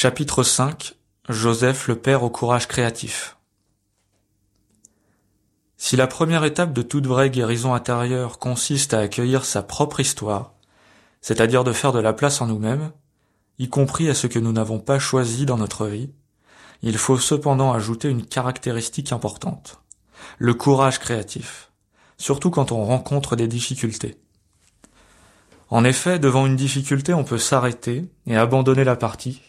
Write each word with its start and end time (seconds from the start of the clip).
Chapitre 0.00 0.44
5 0.44 0.94
Joseph 1.28 1.88
le 1.88 1.96
père 1.96 2.22
au 2.22 2.30
courage 2.30 2.68
créatif 2.68 3.36
Si 5.76 5.96
la 5.96 6.06
première 6.06 6.44
étape 6.44 6.72
de 6.72 6.82
toute 6.82 7.08
vraie 7.08 7.30
guérison 7.30 7.74
intérieure 7.74 8.38
consiste 8.38 8.94
à 8.94 9.00
accueillir 9.00 9.44
sa 9.44 9.64
propre 9.64 9.98
histoire, 9.98 10.54
c'est-à-dire 11.20 11.64
de 11.64 11.72
faire 11.72 11.90
de 11.90 11.98
la 11.98 12.12
place 12.12 12.40
en 12.40 12.46
nous-mêmes, 12.46 12.92
y 13.58 13.68
compris 13.68 14.08
à 14.08 14.14
ce 14.14 14.28
que 14.28 14.38
nous 14.38 14.52
n'avons 14.52 14.78
pas 14.78 15.00
choisi 15.00 15.46
dans 15.46 15.58
notre 15.58 15.88
vie, 15.88 16.12
il 16.82 16.96
faut 16.96 17.18
cependant 17.18 17.72
ajouter 17.72 18.08
une 18.08 18.24
caractéristique 18.24 19.10
importante, 19.10 19.82
le 20.38 20.54
courage 20.54 21.00
créatif, 21.00 21.72
surtout 22.18 22.50
quand 22.50 22.70
on 22.70 22.84
rencontre 22.84 23.34
des 23.34 23.48
difficultés. 23.48 24.16
En 25.70 25.82
effet, 25.82 26.20
devant 26.20 26.46
une 26.46 26.54
difficulté, 26.54 27.14
on 27.14 27.24
peut 27.24 27.36
s'arrêter 27.36 28.08
et 28.28 28.36
abandonner 28.36 28.84
la 28.84 28.94
partie, 28.94 29.42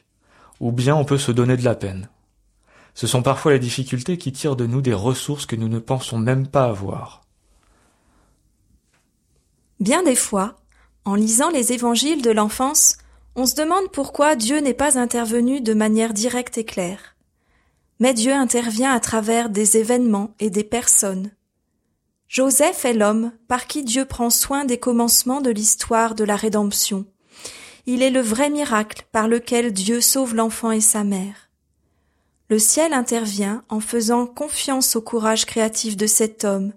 ou 0.60 0.72
bien 0.72 0.96
on 0.96 1.06
peut 1.06 1.18
se 1.18 1.32
donner 1.32 1.58
de 1.58 1.66
la 1.66 1.76
peine. 1.76 2.10
Ce 2.94 3.08
sont 3.08 3.22
parfois 3.22 3.54
les 3.54 3.60
difficultés 3.60 4.18
qui 4.18 4.32
tirent 4.32 4.56
de 4.56 4.66
nous 4.66 4.82
des 4.82 4.94
ressources 4.94 5.46
que 5.46 5.56
nous 5.56 5.70
ne 5.70 5.80
pensons 5.80 6.18
même 6.18 6.48
pas 6.48 6.66
avoir. 6.66 7.22
Bien 9.80 10.04
des 10.04 10.16
fois, 10.16 10.58
en 11.06 11.16
lisant 11.16 11.50
les 11.50 11.72
évangiles 11.72 12.22
de 12.22 12.32
l'enfance, 12.32 12.98
on 13.36 13.46
se 13.46 13.56
demande 13.56 13.90
pourquoi 13.94 14.36
Dieu 14.36 14.60
n'est 14.60 14.74
pas 14.74 15.00
intervenu 15.00 15.62
de 15.62 15.74
manière 15.74 16.14
directe 16.14 16.58
et 16.58 16.66
claire. 16.66 17.16
Mais 18.00 18.14
Dieu 18.14 18.34
intervient 18.34 18.92
à 18.92 19.00
travers 19.00 19.50
des 19.50 19.78
événements 19.78 20.34
et 20.40 20.50
des 20.50 20.64
personnes. 20.64 21.32
Joseph 22.28 22.86
est 22.86 22.94
l'homme 22.94 23.32
par 23.48 23.66
qui 23.66 23.84
Dieu 23.84 24.06
prend 24.06 24.30
soin 24.30 24.66
des 24.66 24.78
commencements 24.78 25.42
de 25.42 25.50
l'histoire 25.50 26.16
de 26.16 26.24
la 26.24 26.36
rédemption. 26.36 27.06
Il 27.86 28.04
est 28.04 28.10
le 28.10 28.22
vrai 28.22 28.50
miracle 28.50 29.06
par 29.12 29.28
lequel 29.28 29.72
Dieu 29.74 30.02
sauve 30.02 30.36
l'enfant 30.36 30.72
et 30.72 30.82
sa 30.82 31.04
mère. 31.04 31.50
Le 32.50 32.60
ciel 32.60 32.94
intervient 32.94 33.64
en 33.70 33.80
faisant 33.80 34.26
confiance 34.26 34.96
au 34.96 35.02
courage 35.02 35.46
créatif 35.46 35.96
de 35.96 36.08
cet 36.08 36.44
homme, 36.46 36.74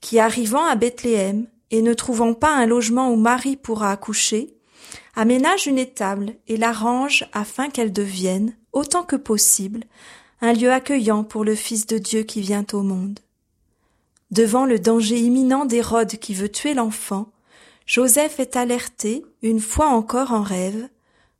qui 0.00 0.18
arrivant 0.18 0.66
à 0.66 0.74
Bethléem 0.74 1.46
et 1.70 1.82
ne 1.82 1.94
trouvant 1.94 2.34
pas 2.34 2.54
un 2.54 2.66
logement 2.66 3.10
où 3.10 3.16
Marie 3.16 3.56
pourra 3.56 3.90
accoucher, 3.90 4.54
aménage 5.14 5.66
une 5.66 5.78
étable 5.78 6.34
et 6.48 6.56
l'arrange 6.56 7.28
afin 7.32 7.70
qu'elle 7.70 7.92
devienne, 7.92 8.56
autant 8.72 9.04
que 9.04 9.16
possible, 9.16 9.84
un 10.40 10.52
lieu 10.52 10.72
accueillant 10.72 11.24
pour 11.24 11.44
le 11.44 11.54
Fils 11.54 11.86
de 11.86 11.98
Dieu 11.98 12.22
qui 12.22 12.40
vient 12.40 12.66
au 12.72 12.82
monde. 12.82 13.20
Devant 14.30 14.66
le 14.66 14.78
danger 14.78 15.18
imminent 15.18 15.64
d'Hérode 15.64 16.16
qui 16.18 16.34
veut 16.34 16.50
tuer 16.50 16.74
l'enfant, 16.74 17.28
Joseph 17.86 18.40
est 18.40 18.56
alerté, 18.56 19.24
une 19.42 19.60
fois 19.60 19.88
encore 19.88 20.32
en 20.32 20.42
rêve, 20.42 20.88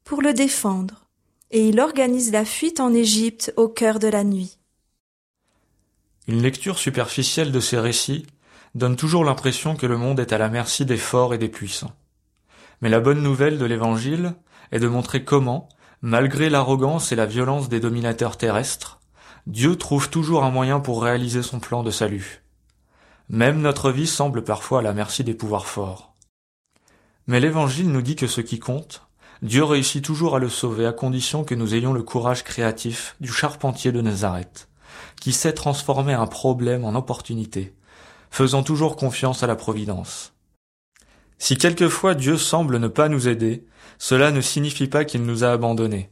pour 0.04 0.20
le 0.20 0.34
défendre, 0.34 1.06
et 1.50 1.68
il 1.68 1.80
organise 1.80 2.32
la 2.32 2.44
fuite 2.44 2.80
en 2.80 2.92
Égypte 2.92 3.54
au 3.56 3.68
cœur 3.68 3.98
de 3.98 4.08
la 4.08 4.24
nuit. 4.24 4.58
Une 6.28 6.42
lecture 6.42 6.78
superficielle 6.78 7.50
de 7.50 7.60
ces 7.60 7.78
récits 7.78 8.26
donne 8.74 8.96
toujours 8.96 9.24
l'impression 9.24 9.76
que 9.76 9.86
le 9.86 9.96
monde 9.96 10.20
est 10.20 10.32
à 10.32 10.38
la 10.38 10.50
merci 10.50 10.84
des 10.84 10.98
forts 10.98 11.32
et 11.32 11.38
des 11.38 11.48
puissants. 11.48 11.92
Mais 12.82 12.90
la 12.90 13.00
bonne 13.00 13.22
nouvelle 13.22 13.58
de 13.58 13.64
l'Évangile 13.64 14.34
est 14.70 14.80
de 14.80 14.88
montrer 14.88 15.24
comment, 15.24 15.68
malgré 16.02 16.50
l'arrogance 16.50 17.12
et 17.12 17.16
la 17.16 17.26
violence 17.26 17.70
des 17.70 17.80
dominateurs 17.80 18.36
terrestres, 18.36 19.00
Dieu 19.46 19.76
trouve 19.76 20.10
toujours 20.10 20.44
un 20.44 20.50
moyen 20.50 20.80
pour 20.80 21.02
réaliser 21.02 21.42
son 21.42 21.60
plan 21.60 21.82
de 21.82 21.90
salut. 21.90 22.42
Même 23.30 23.60
notre 23.60 23.90
vie 23.90 24.06
semble 24.06 24.44
parfois 24.44 24.80
à 24.80 24.82
la 24.82 24.92
merci 24.92 25.24
des 25.24 25.34
pouvoirs 25.34 25.66
forts. 25.66 26.13
Mais 27.26 27.40
l'Évangile 27.40 27.90
nous 27.90 28.02
dit 28.02 28.16
que 28.16 28.26
ce 28.26 28.40
qui 28.40 28.58
compte, 28.58 29.02
Dieu 29.42 29.64
réussit 29.64 30.04
toujours 30.04 30.36
à 30.36 30.38
le 30.38 30.48
sauver 30.48 30.86
à 30.86 30.92
condition 30.92 31.44
que 31.44 31.54
nous 31.54 31.74
ayons 31.74 31.92
le 31.92 32.02
courage 32.02 32.44
créatif 32.44 33.16
du 33.20 33.32
charpentier 33.32 33.92
de 33.92 34.00
Nazareth, 34.00 34.68
qui 35.20 35.32
sait 35.32 35.52
transformer 35.52 36.12
un 36.12 36.26
problème 36.26 36.84
en 36.84 36.94
opportunité, 36.94 37.74
faisant 38.30 38.62
toujours 38.62 38.96
confiance 38.96 39.42
à 39.42 39.46
la 39.46 39.56
Providence. 39.56 40.32
Si 41.38 41.56
quelquefois 41.56 42.14
Dieu 42.14 42.36
semble 42.36 42.78
ne 42.78 42.88
pas 42.88 43.08
nous 43.08 43.28
aider, 43.28 43.66
cela 43.98 44.30
ne 44.30 44.40
signifie 44.40 44.86
pas 44.86 45.04
qu'il 45.04 45.22
nous 45.22 45.44
a 45.44 45.52
abandonnés, 45.52 46.10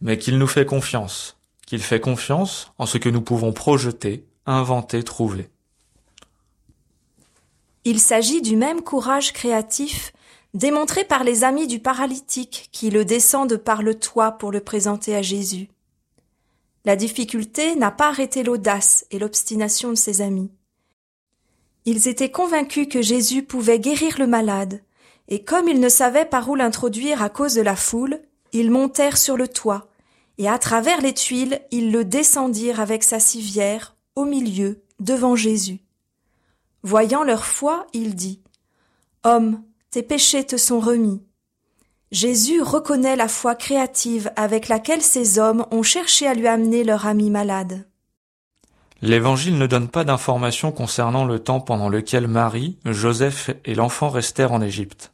mais 0.00 0.18
qu'il 0.18 0.38
nous 0.38 0.46
fait 0.46 0.66
confiance, 0.66 1.36
qu'il 1.66 1.82
fait 1.82 2.00
confiance 2.00 2.72
en 2.78 2.86
ce 2.86 2.98
que 2.98 3.08
nous 3.08 3.22
pouvons 3.22 3.52
projeter, 3.52 4.26
inventer, 4.46 5.02
trouver. 5.02 5.48
Il 7.84 7.98
s'agit 7.98 8.42
du 8.42 8.56
même 8.56 8.82
courage 8.82 9.32
créatif 9.32 10.12
démontré 10.54 11.04
par 11.04 11.24
les 11.24 11.44
amis 11.44 11.66
du 11.66 11.78
paralytique 11.78 12.68
qui 12.72 12.90
le 12.90 13.04
descendent 13.04 13.56
par 13.56 13.82
le 13.82 13.98
toit 13.98 14.32
pour 14.32 14.52
le 14.52 14.60
présenter 14.60 15.16
à 15.16 15.22
Jésus. 15.22 15.68
La 16.84 16.96
difficulté 16.96 17.76
n'a 17.76 17.90
pas 17.90 18.08
arrêté 18.08 18.42
l'audace 18.42 19.06
et 19.10 19.18
l'obstination 19.18 19.90
de 19.90 19.94
ses 19.94 20.20
amis. 20.20 20.50
Ils 21.84 22.08
étaient 22.08 22.30
convaincus 22.30 22.88
que 22.88 23.02
Jésus 23.02 23.42
pouvait 23.42 23.80
guérir 23.80 24.18
le 24.18 24.26
malade, 24.26 24.82
et 25.28 25.44
comme 25.44 25.68
ils 25.68 25.80
ne 25.80 25.88
savaient 25.88 26.24
par 26.24 26.48
où 26.48 26.54
l'introduire 26.54 27.22
à 27.22 27.28
cause 27.28 27.54
de 27.54 27.62
la 27.62 27.76
foule, 27.76 28.20
ils 28.52 28.70
montèrent 28.70 29.18
sur 29.18 29.36
le 29.36 29.48
toit, 29.48 29.88
et 30.38 30.48
à 30.48 30.58
travers 30.58 31.00
les 31.00 31.14
tuiles 31.14 31.60
ils 31.70 31.92
le 31.92 32.04
descendirent 32.04 32.80
avec 32.80 33.02
sa 33.02 33.20
civière, 33.20 33.96
au 34.14 34.24
milieu, 34.24 34.82
devant 35.00 35.36
Jésus. 35.36 35.80
Voyant 36.82 37.22
leur 37.22 37.44
foi, 37.44 37.86
il 37.92 38.14
dit. 38.14 38.42
Homme, 39.24 39.62
tes 39.92 40.02
péchés 40.02 40.44
te 40.44 40.56
sont 40.56 40.80
remis. 40.80 41.20
Jésus 42.12 42.62
reconnaît 42.62 43.14
la 43.14 43.28
foi 43.28 43.54
créative 43.54 44.32
avec 44.36 44.68
laquelle 44.68 45.02
ces 45.02 45.38
hommes 45.38 45.66
ont 45.70 45.82
cherché 45.82 46.26
à 46.26 46.32
lui 46.32 46.48
amener 46.48 46.82
leur 46.82 47.06
ami 47.06 47.28
malade. 47.28 47.86
L'Évangile 49.02 49.58
ne 49.58 49.66
donne 49.66 49.88
pas 49.88 50.04
d'informations 50.04 50.72
concernant 50.72 51.26
le 51.26 51.40
temps 51.40 51.60
pendant 51.60 51.90
lequel 51.90 52.26
Marie, 52.26 52.78
Joseph 52.86 53.50
et 53.66 53.74
l'enfant 53.74 54.08
restèrent 54.08 54.52
en 54.52 54.62
Égypte. 54.62 55.12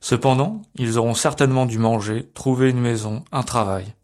Cependant, 0.00 0.60
ils 0.74 0.98
auront 0.98 1.14
certainement 1.14 1.64
dû 1.64 1.78
manger, 1.78 2.28
trouver 2.34 2.68
une 2.68 2.80
maison, 2.80 3.24
un 3.32 3.42
travail. 3.42 3.94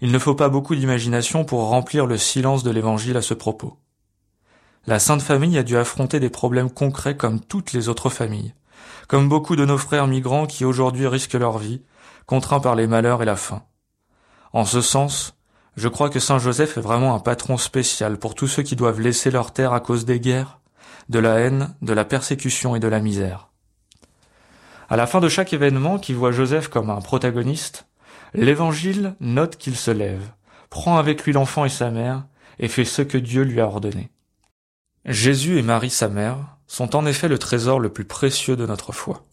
Il 0.00 0.12
ne 0.12 0.18
faut 0.18 0.34
pas 0.34 0.48
beaucoup 0.48 0.74
d'imagination 0.74 1.44
pour 1.44 1.68
remplir 1.68 2.06
le 2.06 2.16
silence 2.16 2.62
de 2.62 2.70
l'Évangile 2.70 3.18
à 3.18 3.22
ce 3.22 3.34
propos. 3.34 3.76
La 4.86 4.98
Sainte 4.98 5.20
Famille 5.20 5.58
a 5.58 5.62
dû 5.62 5.76
affronter 5.76 6.20
des 6.20 6.30
problèmes 6.30 6.70
concrets 6.70 7.18
comme 7.18 7.38
toutes 7.40 7.74
les 7.74 7.90
autres 7.90 8.08
familles, 8.08 8.54
comme 9.08 9.28
beaucoup 9.28 9.56
de 9.56 9.64
nos 9.64 9.78
frères 9.78 10.06
migrants 10.06 10.46
qui 10.46 10.64
aujourd'hui 10.64 11.06
risquent 11.06 11.34
leur 11.34 11.58
vie, 11.58 11.82
contraints 12.26 12.60
par 12.60 12.76
les 12.76 12.86
malheurs 12.86 13.22
et 13.22 13.26
la 13.26 13.36
faim. 13.36 13.62
En 14.52 14.64
ce 14.64 14.80
sens, 14.80 15.36
je 15.76 15.88
crois 15.88 16.10
que 16.10 16.20
Saint 16.20 16.38
Joseph 16.38 16.76
est 16.76 16.80
vraiment 16.80 17.14
un 17.14 17.20
patron 17.20 17.56
spécial 17.56 18.18
pour 18.18 18.34
tous 18.34 18.48
ceux 18.48 18.62
qui 18.62 18.76
doivent 18.76 19.00
laisser 19.00 19.30
leur 19.30 19.52
terre 19.52 19.72
à 19.72 19.80
cause 19.80 20.04
des 20.04 20.20
guerres, 20.20 20.60
de 21.08 21.18
la 21.18 21.40
haine, 21.40 21.74
de 21.82 21.92
la 21.92 22.04
persécution 22.04 22.76
et 22.76 22.80
de 22.80 22.88
la 22.88 23.00
misère. 23.00 23.48
À 24.88 24.96
la 24.96 25.06
fin 25.06 25.20
de 25.20 25.28
chaque 25.28 25.52
événement 25.52 25.98
qui 25.98 26.12
voit 26.12 26.32
Joseph 26.32 26.68
comme 26.68 26.90
un 26.90 27.00
protagoniste, 27.00 27.86
l'Évangile 28.34 29.14
note 29.20 29.56
qu'il 29.56 29.76
se 29.76 29.90
lève, 29.90 30.32
prend 30.68 30.98
avec 30.98 31.24
lui 31.24 31.32
l'enfant 31.32 31.64
et 31.64 31.68
sa 31.68 31.90
mère, 31.90 32.24
et 32.58 32.68
fait 32.68 32.84
ce 32.84 33.02
que 33.02 33.18
Dieu 33.18 33.42
lui 33.42 33.60
a 33.60 33.66
ordonné. 33.66 34.10
Jésus 35.04 35.58
et 35.58 35.62
Marie 35.62 35.90
sa 35.90 36.08
mère 36.08 36.58
sont 36.70 36.94
en 36.94 37.04
effet 37.04 37.26
le 37.26 37.36
trésor 37.36 37.80
le 37.80 37.88
plus 37.88 38.04
précieux 38.04 38.54
de 38.54 38.64
notre 38.64 38.92
foi. 38.92 39.24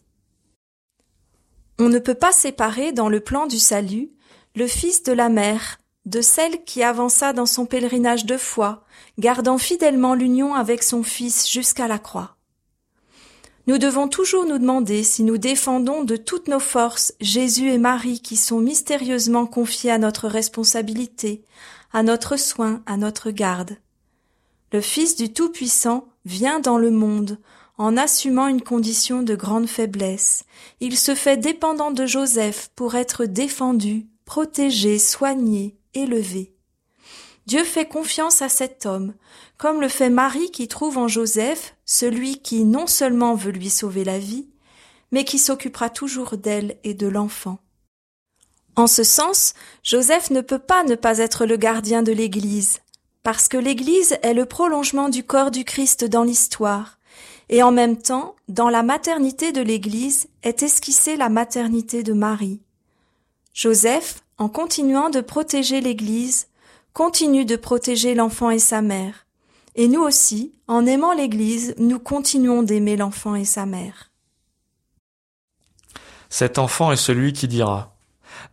On 1.78 1.88
ne 1.88 2.00
peut 2.00 2.16
pas 2.16 2.31
séparer 2.31 2.94
dans 2.94 3.09
le 3.09 3.20
plan 3.20 3.46
du 3.46 3.59
salut 3.59 4.09
le 4.56 4.66
fils 4.66 5.03
de 5.03 5.14
la 5.14 5.30
mère 5.30 5.78
de 6.06 6.22
celle 6.22 6.64
qui 6.64 6.81
avança 6.81 7.34
dans 7.34 7.46
son 7.46 7.68
pèlerinage 7.68 8.25
de 8.25 8.38
foi, 8.38 8.86
gardant 9.20 9.59
fidèlement 9.59 10.16
l'union 10.16 10.56
avec 10.56 10.81
son 10.81 11.03
fils 11.03 11.48
jusqu'à 11.48 11.88
la 11.88 12.00
croix. 12.00 12.38
Nous 13.68 13.78
devons 13.78 14.08
toujours 14.08 14.46
nous 14.46 14.58
demander 14.58 15.04
si 15.04 15.24
nous 15.24 15.38
défendons 15.38 16.04
de 16.04 16.16
toutes 16.16 16.48
nos 16.48 16.59
forces 16.59 17.14
Jésus 17.22 17.69
et 17.69 17.78
Marie 17.78 18.19
qui 18.19 18.36
sont 18.36 18.62
mystérieusement 18.62 19.46
confiés 19.46 19.92
à 19.92 20.00
notre 20.00 20.28
responsabilité, 20.28 21.44
à 21.94 22.01
notre 22.01 22.38
soin, 22.38 22.81
à 22.88 22.98
notre 22.98 23.30
garde. 23.30 23.78
Le 24.74 24.81
Fils 24.81 25.16
du 25.16 25.31
Tout-Puissant 25.31 26.07
vient 26.27 26.59
dans 26.59 26.77
le 26.77 26.91
monde 26.91 27.39
en 27.77 27.95
assumant 27.95 28.47
une 28.47 28.62
condition 28.62 29.24
de 29.24 29.35
grande 29.35 29.68
faiblesse. 29.68 30.44
Il 30.79 30.97
se 30.97 31.15
fait 31.15 31.38
dépendant 31.38 31.91
de 31.91 32.06
Joseph 32.06 32.69
pour 32.75 32.95
être 32.95 33.25
défendu, 33.25 34.07
protégé, 34.25 35.00
soigné, 35.00 35.77
élevé. 35.94 36.53
Dieu 37.45 37.63
fait 37.63 37.88
confiance 37.88 38.41
à 38.41 38.50
cet 38.50 38.85
homme, 38.85 39.13
comme 39.57 39.79
le 39.79 39.88
fait 39.88 40.09
Marie 40.09 40.51
qui 40.51 40.68
trouve 40.68 40.97
en 40.97 41.07
Joseph 41.07 41.75
celui 41.85 42.41
qui 42.41 42.65
non 42.65 42.88
seulement 42.88 43.35
veut 43.35 43.51
lui 43.51 43.69
sauver 43.69 44.03
la 44.03 44.19
vie, 44.19 44.50
mais 45.12 45.23
qui 45.23 45.39
s'occupera 45.39 45.89
toujours 45.89 46.35
d'elle 46.35 46.77
et 46.83 46.94
de 46.94 47.07
l'enfant. 47.07 47.59
En 48.75 48.85
ce 48.85 49.03
sens, 49.03 49.53
Joseph 49.81 50.30
ne 50.30 50.41
peut 50.41 50.59
pas 50.59 50.83
ne 50.83 50.95
pas 50.95 51.19
être 51.19 51.45
le 51.45 51.56
gardien 51.56 52.03
de 52.03 52.12
l'Église, 52.12 52.80
parce 53.27 53.50
que 53.50 53.57
l'Église 53.57 54.18
est 54.24 54.33
le 54.33 54.45
prolongement 54.45 55.09
du 55.09 55.21
corps 55.21 55.51
du 55.51 55.65
Christ 55.65 56.06
dans 56.06 56.24
l'histoire, 56.24 56.97
et 57.50 57.62
en 57.62 57.74
même 57.74 57.97
temps, 57.97 58.38
dans 58.47 58.69
la 58.69 58.83
maternité 58.83 59.51
de 59.51 59.59
l'Église 59.59 60.29
est 60.44 60.63
esquissée 60.63 61.18
la 61.18 61.27
maternité 61.27 62.03
de 62.03 62.13
Marie. 62.13 62.62
Joseph, 63.53 64.24
en 64.38 64.47
continuant 64.47 65.09
de 65.09 65.19
protéger 65.19 65.81
l'Église, 65.81 66.47
continue 66.94 67.44
de 67.44 67.57
protéger 67.57 68.15
l'enfant 68.15 68.50
et 68.50 68.59
sa 68.59 68.81
mère. 68.81 69.25
Et 69.75 69.89
nous 69.89 70.03
aussi, 70.03 70.53
en 70.69 70.85
aimant 70.85 71.12
l'Église, 71.12 71.75
nous 71.80 72.00
continuons 72.00 72.63
d'aimer 72.63 72.95
l'enfant 72.95 73.35
et 73.35 73.44
sa 73.44 73.65
mère. 73.65 74.09
Cet 76.30 76.59
enfant 76.59 76.94
est 76.94 76.95
celui 76.95 77.33
qui 77.33 77.50
dira 77.50 77.94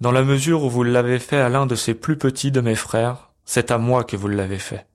Dans 0.00 0.10
la 0.10 0.24
mesure 0.24 0.64
où 0.64 0.68
vous 0.68 0.82
l'avez 0.82 1.20
fait 1.20 1.38
à 1.38 1.48
l'un 1.48 1.66
de 1.66 1.76
ces 1.76 1.94
plus 1.94 2.18
petits 2.18 2.50
de 2.50 2.60
mes 2.60 2.74
frères, 2.74 3.33
c'est 3.44 3.70
à 3.70 3.78
moi 3.78 4.04
que 4.04 4.16
vous 4.16 4.28
l'avez 4.28 4.58
fait. 4.58 4.86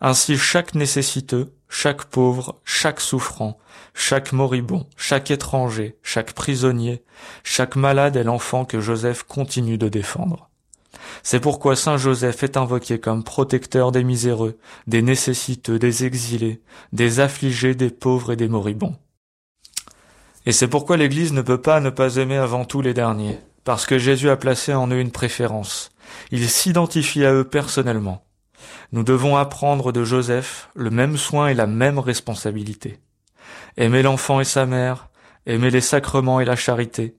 Ainsi 0.00 0.36
chaque 0.36 0.74
nécessiteux, 0.74 1.54
chaque 1.68 2.04
pauvre, 2.04 2.60
chaque 2.64 3.00
souffrant, 3.00 3.58
chaque 3.94 4.32
moribond, 4.32 4.86
chaque 4.96 5.30
étranger, 5.30 5.96
chaque 6.02 6.32
prisonnier, 6.32 7.02
chaque 7.44 7.76
malade 7.76 8.16
est 8.16 8.24
l'enfant 8.24 8.64
que 8.64 8.80
Joseph 8.80 9.22
continue 9.22 9.78
de 9.78 9.88
défendre. 9.88 10.50
C'est 11.22 11.40
pourquoi 11.40 11.76
Saint 11.76 11.96
Joseph 11.96 12.42
est 12.42 12.56
invoqué 12.56 12.98
comme 12.98 13.24
protecteur 13.24 13.92
des 13.92 14.04
miséreux, 14.04 14.58
des 14.86 15.02
nécessiteux, 15.02 15.78
des 15.78 16.04
exilés, 16.04 16.60
des 16.92 17.20
affligés, 17.20 17.74
des 17.74 17.90
pauvres 17.90 18.32
et 18.32 18.36
des 18.36 18.48
moribonds. 18.48 18.96
Et 20.46 20.52
c'est 20.52 20.68
pourquoi 20.68 20.96
l'Église 20.96 21.32
ne 21.32 21.42
peut 21.42 21.60
pas 21.60 21.80
ne 21.80 21.90
pas 21.90 22.16
aimer 22.16 22.36
avant 22.36 22.64
tout 22.64 22.80
les 22.80 22.94
derniers, 22.94 23.38
parce 23.64 23.86
que 23.86 23.98
Jésus 23.98 24.30
a 24.30 24.36
placé 24.36 24.74
en 24.74 24.88
eux 24.88 25.00
une 25.00 25.12
préférence. 25.12 25.90
Il 26.30 26.48
s'identifie 26.48 27.24
à 27.24 27.32
eux 27.32 27.44
personnellement. 27.44 28.24
Nous 28.92 29.04
devons 29.04 29.36
apprendre 29.36 29.92
de 29.92 30.04
Joseph 30.04 30.68
le 30.74 30.90
même 30.90 31.16
soin 31.16 31.48
et 31.48 31.54
la 31.54 31.66
même 31.66 31.98
responsabilité. 31.98 32.98
Aimer 33.76 34.02
l'enfant 34.02 34.40
et 34.40 34.44
sa 34.44 34.66
mère, 34.66 35.08
aimer 35.46 35.70
les 35.70 35.80
sacrements 35.80 36.40
et 36.40 36.44
la 36.44 36.56
charité, 36.56 37.16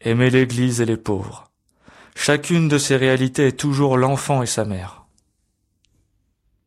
aimer 0.00 0.30
l'Église 0.30 0.80
et 0.80 0.86
les 0.86 0.96
pauvres. 0.96 1.50
Chacune 2.14 2.68
de 2.68 2.78
ces 2.78 2.96
réalités 2.96 3.48
est 3.48 3.58
toujours 3.58 3.96
l'enfant 3.96 4.42
et 4.42 4.46
sa 4.46 4.64
mère. 4.64 4.99